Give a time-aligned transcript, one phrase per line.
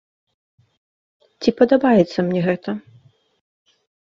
[1.45, 2.71] Ці падабаецца мне гэта?